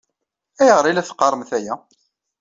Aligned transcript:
Ayɣer 0.61 0.85
i 0.85 0.91
la 0.93 1.07
teqqaṛemt 1.07 1.51
aya? 1.57 1.75